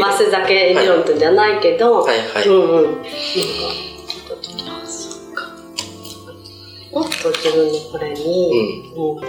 [0.00, 2.48] マス酒理論ってじゃないけど、はいはい。
[2.48, 2.84] うんうん。
[2.84, 5.48] なんか、聞いた時あ、そうか。
[6.92, 9.20] もっと自分のこれに、うん、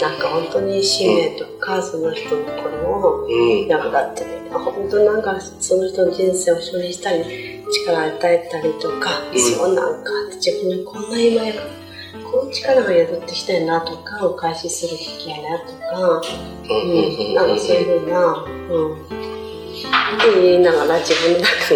[0.00, 3.66] なんか本当に使命とか、その人のこれをうん。
[3.66, 7.24] 役立ってね、本当なんかその人の人生を処理したり、
[7.86, 11.54] 力を与えたりとか、うんそうなんか自分にこんな今や
[12.30, 16.20] この力が宿ってきたいなとか、お返しするべきやなとか、
[16.68, 19.51] うんうんうんうん、なんかそういうふうな、うん。
[19.72, 21.74] って言いながら自分の中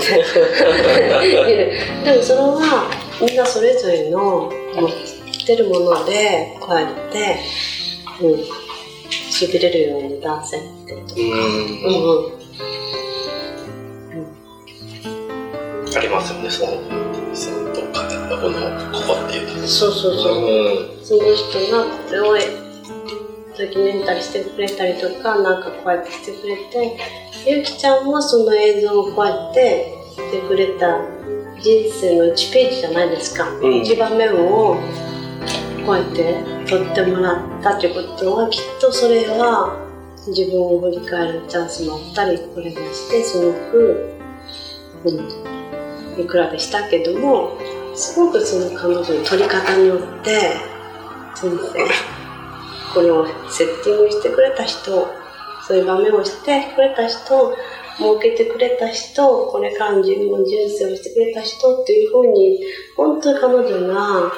[1.16, 1.73] で
[2.04, 4.91] でもそれはみんなそれぞれの持っ
[5.46, 7.40] てるものでこうやって、
[8.20, 8.45] うん、
[9.09, 11.24] しびれるように出せってとか、うん。
[11.24, 12.37] うん。
[15.84, 16.73] うん、ありますよね、その、
[17.34, 18.59] その、どっかで、この、
[18.92, 19.68] ここっていう。
[19.68, 20.45] そうそうそう、う
[21.02, 21.04] ん。
[21.04, 22.24] その人がこれを
[23.59, 25.62] ドキュメンタリーしてくれたりとかなん。
[25.62, 26.99] かこうやってしてくれて
[27.49, 30.99] ゆきちゃんもその映像をこうやってしてくれた
[31.61, 33.83] 人生の1ページじゃないですか、うん。
[33.83, 34.77] 一番目を
[35.87, 39.80] こうやって撮ってもらったってことはきっとそれは
[40.27, 44.19] 自分を振り返るチャンスもあったりこれにしてすごく、
[45.05, 47.57] うん、いくらでしたけども
[47.95, 50.57] すごくその彼女の撮り方によって
[51.37, 51.89] 人生
[52.93, 55.26] これをセッティングしてくれた人
[55.66, 57.56] そういう場面をしてくれた人
[57.96, 62.60] 設けてくれた人これからの自分の人生をしてくれた人っていうふうに
[62.96, 64.32] 本当に彼女が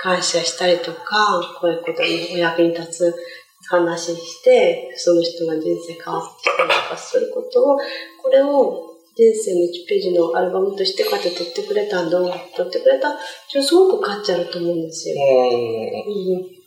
[0.00, 3.14] 感謝したりとかこういうことにお役に立つ
[3.68, 7.76] 話してその人が人生変わってきたりとかすることを
[8.22, 13.10] これを人生の1ページのアルバムとしてこうやって撮ってくれた動画撮ってくれた。
[13.62, 15.16] すごく価値あると思うんですよ。
[15.16, 16.61] うん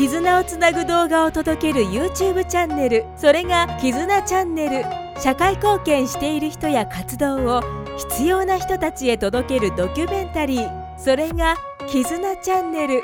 [0.00, 3.04] 絆をつなぐ動画を届ける YouTube チャンネル。
[3.18, 4.82] それが絆チャンネル。
[5.20, 7.62] 社会貢献している人や活動を
[7.98, 10.98] 必要な人たちへ届けるドキュメンタリー。
[10.98, 11.54] それが
[11.86, 13.02] 絆チャンネル。